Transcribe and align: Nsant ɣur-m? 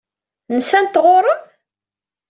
Nsant 0.55 1.01
ɣur-m? 1.03 1.37